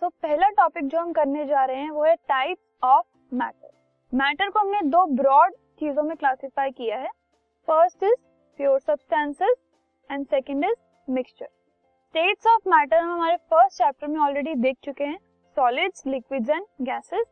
[0.00, 3.70] सो पहला टॉपिक जो हम करने जा रहे हैं वो है टाइप ऑफ़ मैटर
[4.12, 7.08] मैटर को हमने दो ब्रॉड चीज़ों में क्लासिफाई किया है.
[7.68, 8.14] First is
[8.58, 9.54] pure substances
[10.10, 10.74] and second is
[11.08, 15.18] mixture states of matter हम हमारे फ़र्स्ट चैप्टर में ऑलरेडी देख चुके हैं.
[15.56, 17.24] सॉलिड्स लिक्विड्स एंड गैसेस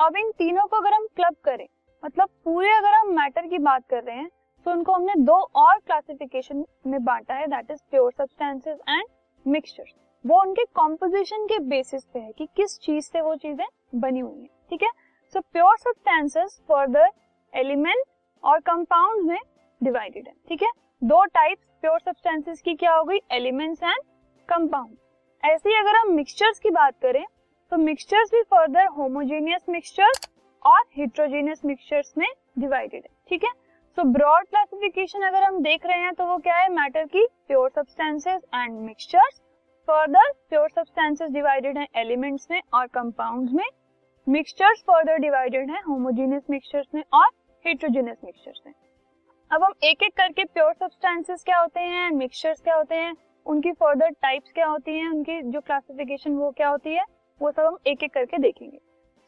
[0.00, 1.66] अब इन तीनों को अगर हम क्लब करें
[2.02, 4.28] मतलब पूरे अगर हम मैटर की बात कर रहे हैं
[4.66, 7.46] तो उनको हमने दो और क्लासिफिकेशन में बांटा है.
[7.46, 9.06] That is pure substances and
[9.46, 9.94] mixtures
[10.24, 14.40] वो उनके कॉम्पोजिशन के बेसिस पे है कि किस चीज़ से वो चीज़ें बनी हुई
[14.40, 14.90] है, ठीक है?
[15.34, 17.08] So pure substances further
[17.52, 18.04] element
[18.44, 19.38] और कंपाउंड में
[19.80, 20.70] डिवाइडेड है, ठीक है?
[21.02, 23.18] दो टाइप्स प्योर सब्सटेंसेस की क्या हो गई?
[23.32, 24.02] एलिमेंट्स एंड
[24.48, 24.96] कंपाउंड
[25.42, 27.24] ऐसे ही अगर हम मिक्सचर्स की बात करें
[27.72, 30.28] तो मिक्सचर्स भी फर्दर होमोजेनियस मिक्सचर्स
[30.62, 33.50] और हिट्रोजेनियस मिक्सचर्स में डिवाइडेड है, ठीक है?
[33.98, 36.68] सो ब्रॉड क्लासिफिकेशन अगर हम देख रहे हैं तो वो क्या है?
[36.70, 39.40] मैटर की pure substances and mixtures
[39.88, 43.64] further pure substances divided है एलिमेंट्स में और कंपाउंड्स में.
[44.26, 47.28] मिक्सचर्स फर्दर डिवाइडेड है होमोजेनियस मिक्सचर्स में और
[47.64, 48.72] हेट्रोजेनियस मिक्सचर्स में.
[49.50, 53.14] अब हम एक एक करके प्योर सब्सटेंसेस क्या होते हैं मिक्सचर्स क्या होते हैं,
[53.46, 57.04] उनकी फर्दर टाइप्स क्या होती हैं, उनकी जो क्लासिफिकेशन वो क्या होती है,
[57.40, 58.78] वो सब हम एक एक करके देखेंगे.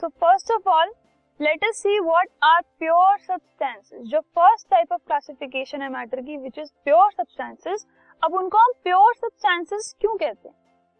[0.00, 0.92] So first of all
[1.40, 6.36] let us see what are pure substances जो फ़र्स्ट टाइप ऑफ़ क्लासिफिकेशन है मैटर की
[6.38, 7.86] विच इज़ प्योर सब्सटेंसेस
[8.22, 10.54] अब उनको हम प्योर सब्सटेंसेस क्यों कहते हैं?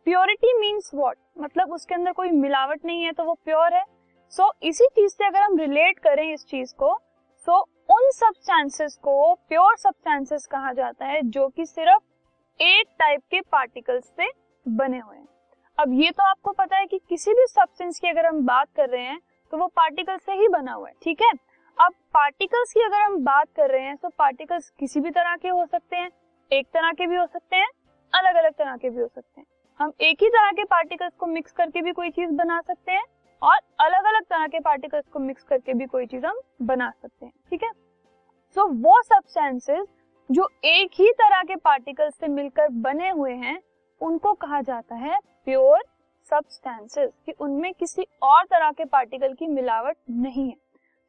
[0.06, 3.84] प्योरिटी मीन्स व्हाट मतलब उसके अंदर कोई मिलावट नहीं है तो वो प्योर है।
[4.32, 6.94] सो so, इसी चीज़ से अगर हम रिलेट करें इस चीज़ को
[7.46, 13.22] सो so, उन सब्सटेंसेस को प्योर सब्सटेंसेस कहा जाता है जो कि सिर्फ़ एक टाइप
[13.30, 14.30] के पार्टिकल्स से
[14.66, 15.26] बने हुए हैं।
[15.78, 18.88] अब ये तो आपको पता है कि किसी भी सब्सटेंस की अगर हम बात कर
[18.88, 19.20] रहे हैं
[19.52, 21.32] तो वो पार्टिकल से ही बना हुआ है ठीक है?
[21.78, 25.48] अब पार्टिकल्स की अगर हम बात कर रहे हैं तो पार्टिकल्स किसी भी तरह के
[25.48, 26.10] हो सकते हैं।
[26.50, 27.68] एक तरह के भी हो सकते हैं
[28.12, 29.46] अलग अलग तरह के भी हो सकते हैं।
[29.80, 33.04] हम एक ही तरह के पार्टिकल्स को मिक्स करके भी कोई चीज़ बना सकते हैं
[33.42, 37.26] और अलग अलग तरह के पार्टिकल्स को मिक्स करके भी कोई चीज़ हम बना सकते
[37.26, 37.70] हैं ठीक है?
[38.56, 39.86] सो so, वो सब्सटेंसेस
[40.30, 43.58] जो एक ही तरह के पार्टिकल्स से मिलकर बने हुए हैं
[44.00, 45.82] उनको कहा जाता है प्योर
[46.30, 50.56] सब्सटेंसेस कि उनमें किसी और तरह के पार्टिकल की मिलावट नहीं है।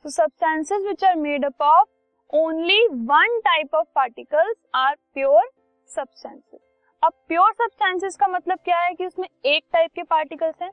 [0.06, 1.88] So substances which are made up of
[2.34, 5.50] only one type of particles are pure
[5.90, 6.60] substances
[7.04, 10.72] अब प्योर सब्सटेंसेस का मतलब क्या है कि उसमें एक टाइप के पार्टिकल्स हैं?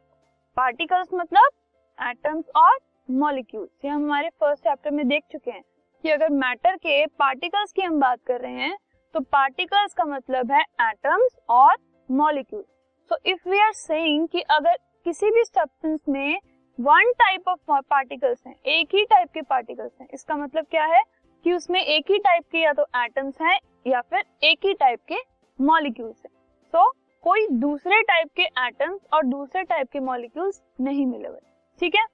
[0.56, 1.50] पार्टिकल्स मतलब
[1.98, 2.78] एटम्स और
[3.08, 5.62] मॉलिक्यूल्स ये हम हमारे फ़र्स्ट चैप्टर में देख चुके हैं
[6.04, 8.76] कि अगर मैटर के पार्टिकल्स की हम बात कर रहे हैं
[9.14, 11.76] तो पार्टिकल्स का मतलब है एटम्स और
[12.08, 12.66] molecules
[13.10, 14.76] so if we are saying कि अगर
[15.06, 16.38] किसी भी सब्सटेंस में
[16.78, 21.02] वन टाइप ऑफ़ पार्टिकल्स हैं, एक ही टाइप के पार्टिकल्स हैं, इसका मतलब क्या है?
[21.44, 25.00] कि उसमें एक ही टाइप के या तो एटम्स हैं या फिर एक ही टाइप
[25.08, 25.16] के
[25.58, 26.32] मॉलिक्यूल्स हैं।
[26.74, 31.38] सो so, कोई दूसरे टाइप के एटम्स और दूसरे टाइप के मॉलिक्यूल्स नहीं मिले हुए।
[31.80, 32.04] ठीक है?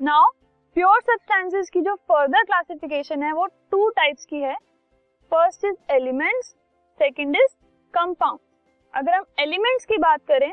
[0.00, 0.30] नाउ
[0.76, 4.54] प्योर सब्सटेंसेस की जो फर्दर क्लासिफिकेशन है वो टू टाइप्स की है।
[5.32, 6.46] First is elements
[7.00, 7.54] second is
[7.94, 8.38] compound
[8.94, 10.52] अगर हम एलिमेंट्स की बात करें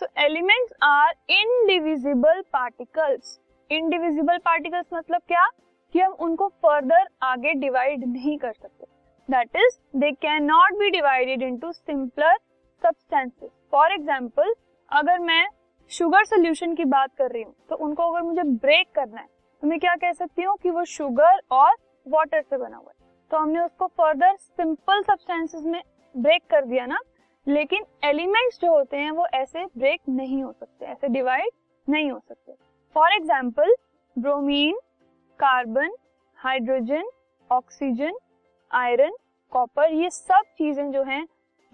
[0.00, 3.38] so elements are indivisible particles
[3.70, 5.48] indivisible particles मतलब क्या?
[5.94, 8.86] कि हम उनको फर्दर आगे डिवाइड नहीं कर सकते।
[9.28, 12.36] That is they can not be divided into simpler
[12.82, 14.54] substances for example
[14.90, 15.46] अगर मैं
[15.90, 19.26] शुगर सोल्यूशन की बात कर रही हूँ तो उनको अगर मुझे ब्रेक करना है
[19.62, 21.74] तो मैं क्या कह सकती हूँ कि वो शुगर और
[22.06, 22.98] वाटर से बना हुआ है।
[23.30, 25.80] तो हमने उसको फर्दर सिंपल सब्सटेंसेस में
[26.14, 26.98] ब्रेक कर दिया ना,
[27.46, 31.50] लेकिन एलिमेंट्स जो होते हैं, वो ऐसे ब्रेक नहीं हो सकते, ऐसे डिवाइड
[31.88, 32.52] नहीं हो सकते।
[32.96, 33.74] For example
[34.16, 34.78] bromine
[35.40, 35.92] carbon
[36.38, 37.04] hydrogen
[37.50, 38.16] oxygen
[38.70, 39.12] iron
[39.52, 41.24] copper ये सब चीज़ें जो हैं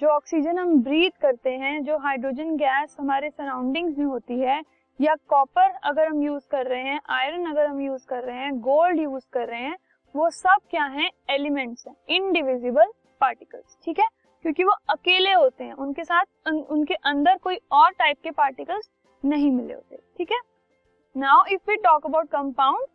[0.01, 4.61] जो ऑक्सीजन हम ब्रीथ करते हैं जो हाइड्रोजन गैस हमारे सराउंडिंग्स में होती है
[5.01, 8.59] या कॉपर अगर हम यूज़ कर रहे हैं आयरन अगर हम यूज़ कर रहे हैं
[8.61, 9.77] गोल्ड यूज़ कर रहे हैं
[10.15, 11.11] वो सब क्या है?
[11.31, 14.09] एलिमेंट्स हैं इनडिविजिबल पार्टिकल्स ठीक है?
[14.45, 18.91] क्योंकि वो अकेले होते हैं उनके साथ उन, उनके अंदर कोई और टाइप के पार्टिकल्स
[19.23, 20.41] नहीं मिले होते ठीक है?
[21.17, 22.87] Now if we talk about compound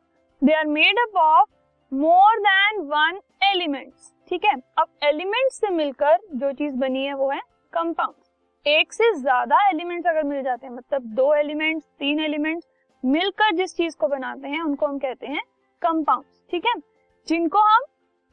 [0.42, 1.50] they are made up of
[1.92, 4.56] more than one elements ठीक है?
[4.78, 7.40] अब एलिमेंट्स से मिलकर जो चीज़ बनी है वो है
[7.74, 12.68] कंपाउंड एक से ज़्यादा एलिमेंट्स अगर मिल जाते हैं मतलब दो एलिमेंट्स तीन एलिमेंट्स
[13.04, 15.42] मिलकर जिस चीज़ को बनाते हैं, उनको हम कहते हैं
[15.82, 16.74] कंपाउंड ठीक है?
[17.28, 17.84] जिनको हम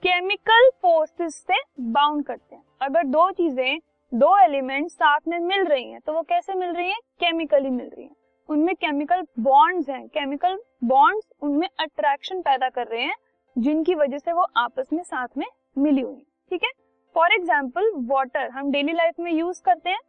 [0.03, 1.61] केमिकल फोर्सेस से
[1.93, 3.79] बाउंड करते हैं। अगर दो चीज़ें,
[4.13, 6.99] दो एलिमेंट साथ में मिल रही हैं तो वो कैसे मिल रही हैं?
[7.21, 8.15] केमिकली मिल रही हैं।
[8.49, 13.15] उनमें केमिकल बॉन्ड्स हैं। केमिकल बॉन्ड्स उनमें अट्रैक्शन पैदा कर रहे हैं,
[13.57, 15.47] जिनकी वजह से वो आपस में साथ में
[15.77, 16.71] मिली हुई ठीक है?
[17.17, 20.01] फॉर एग्ज़ाम्पल वाटर हम डेली लाइफ में यूज़ करते हैं।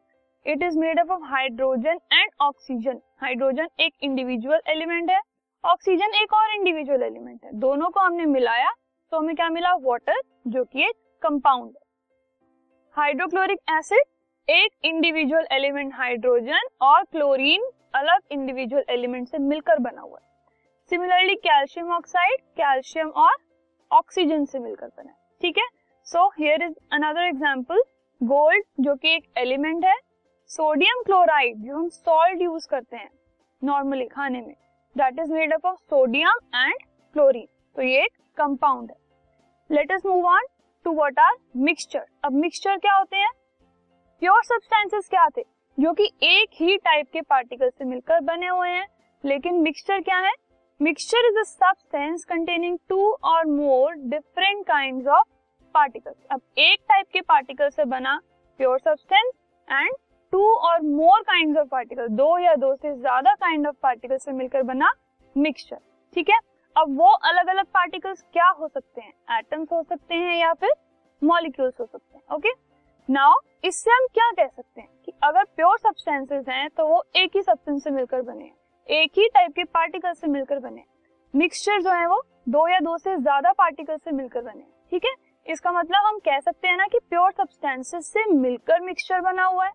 [0.46, 5.20] It is made up of hydrogen and oxygen hydrogen एक इंडिविजुअल एलिमेंट है।
[5.64, 8.72] ऑक्सीजन एक और इंडिविजुअल एलिमेंट है। दोनों को हमने मिलाया
[9.12, 9.74] तो हमें क्या मिला?
[9.76, 11.88] वाटर जो कि एक कंपाउंड है।
[12.98, 14.04] हाइड्रोक्लोरिक एसिड
[14.48, 20.28] एक इंडिविजुअल एलिमेंट हाइड्रोजन और क्लोरीन अलग इंडिविजुअल एलिमेंट से मिलकर बना हुआ है।
[20.92, 23.38] सिमिलरली कैल्शियम ऑक्साइड कैल्शियम और
[23.92, 25.68] ऑक्सीजन से मिलकर बना है। ठीक है?
[26.08, 27.82] So here is another example
[28.22, 29.96] gold जो कि एक एलिमेंट है।
[30.50, 33.10] सोडियम क्लोराइड जो हम सॉल्ट यूज़ करते हैं
[33.62, 34.56] नॉर्मली खाने में।
[34.96, 36.84] That is made up of sodium and
[37.16, 38.98] chlorine तो ये एक कंपाउंड है।
[39.70, 40.46] Let us move on
[40.86, 43.32] to what are mixture अब मिक्सचर क्या होते हैं?
[44.22, 45.42] प्योर सब्सटेंसेस क्या थे
[45.80, 48.88] जो कि एक ही टाइप के पार्टिकल से मिलकर बने हुए हैं।
[49.24, 50.32] लेकिन मिक्सचर क्या है?
[50.80, 55.28] Mixture is a substance containing two or more different kind of
[55.76, 58.20] particles अब एक टाइप के पार्टिकल से बना
[58.60, 59.32] pure substance
[59.68, 59.96] and
[60.34, 64.32] to or more kind of particle दो या दो से ज़्यादा काइंड ऑफ़ पार्टिकल से
[64.32, 64.92] मिलकर बना
[65.36, 65.80] मिक्सचर
[66.16, 66.40] ठीक है?
[66.76, 69.14] अब वो अलग अलग पार्टिकल्स क्या हो सकते हैं?
[69.38, 70.74] एटम्स हो सकते हैं या फिर
[71.22, 72.54] मॉलिक्यूल्स हो सकते हैं। ओके
[73.10, 74.90] नाउ इससे हम क्या कह सकते हैं?
[75.22, 78.52] अगर प्योर सब्सटेंसेस हैं तो वो एक ही सब्सटेंस से मिलकर बने
[78.90, 80.84] एक ही टाइप के पार्टिकल से मिलकर बने
[81.34, 85.14] मिक्सचर जो है वो दो या दो से ज़्यादा पार्टिकल से मिलकर बने ठीक है?
[85.48, 89.66] इसका मतलब हम कह सकते हैं ना कि प्योर सब्सटेंसेस से मिलकर मिक्सचर बना हुआ
[89.66, 89.72] है।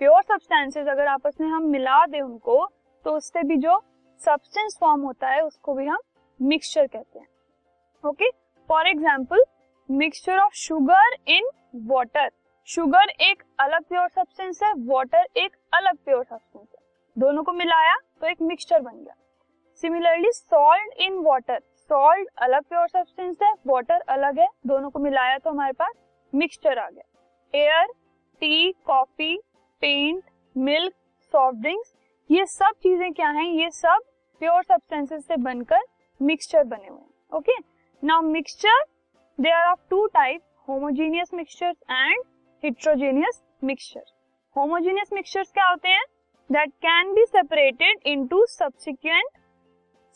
[0.00, 2.66] प्योर सब्सटेंसेस अगर आपस में हम मिला दे उनको
[3.04, 3.78] तो उससे भी जो
[4.20, 5.98] सब्सटेंस फॉर्म होता है, उसको भी हम
[6.40, 7.26] मिक्सचर कहते हैं।
[8.04, 8.30] Okay
[8.68, 9.44] for example
[9.88, 11.48] mixture of sugar in
[11.86, 12.30] water
[12.68, 16.82] sugar एक अलग प्योर सब्सटेंस है वाटर एक अलग प्योर सब्सटेंस है।
[17.16, 19.14] दोनों को मिलाया तो एक मिक्सचर बन गया।
[19.82, 25.38] Similarly salt in water salt अलग प्योर सब्सटेंस है वाटर अलग है। दोनों को मिलाया
[25.38, 25.94] तो हमारे पास
[26.32, 27.86] मिक्सचर आ गया। Air
[28.42, 29.36] tea coffee
[29.82, 30.22] paint
[30.56, 30.94] milk
[31.34, 31.94] soft drinks
[32.30, 33.44] ये सब चीज़ें क्या हैं?
[33.44, 34.10] ये सब
[34.40, 35.84] प्योर सब्सटेंसेस से बनकर
[36.20, 37.58] मिक्सचर बने हुए हैं। Okay
[38.02, 38.84] now mixture
[39.38, 42.22] they are of two type homogeneous mixtures and
[42.64, 44.02] heterogeneous mixture
[44.56, 46.04] homogeneous mixtures क्या होते हैं?
[46.50, 49.38] That can be separated into subsequent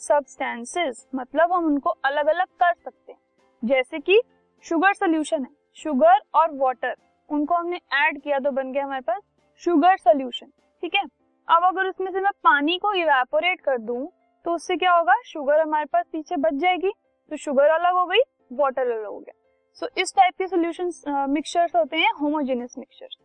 [0.00, 3.18] substances मतलब हम उनको अलग अलग कर सकते हैं।
[3.62, 4.20] जैसे कि
[4.64, 6.94] शुगर सोल्यूशन है। शुगर और वाटर
[7.28, 9.20] उनको हमने ऐड किया तो बन गया हमारे पास
[9.62, 10.46] शुगर सोल्यूशन
[10.82, 11.02] ठीक है?
[11.48, 14.06] अब अगर उसमें से मैं पानी को इवेपोरेट कर दूँ
[14.46, 15.20] तो उससे क्या होगा?
[15.24, 16.92] शुगर हमारे पास पीछे बच जाएगी।
[17.30, 18.22] तो शुगर अलग हो गई
[18.52, 19.37] वाटर अलग हो गया।
[19.80, 20.90] सो so, इस टाइप के सोल्यूशन
[21.30, 23.16] मिक्सचर्स होते हैं homogeneous mixtures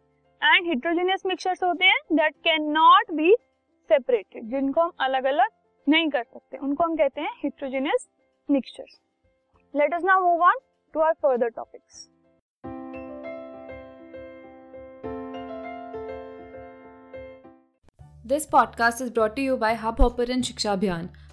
[0.44, 3.36] and heterogeneous mixtures होते हैं that can not be
[3.90, 5.48] separated जिनको हम अलग अलग
[5.90, 6.58] नहीं कर सकते.
[6.58, 8.08] उनको हम कहते हैं heterogeneous
[8.52, 9.00] mixtures
[9.76, 10.60] let us now move on
[10.94, 12.10] to our further topics
[18.28, 21.10] this podcast is brought you by Hubhopper Shiksha Abhiyan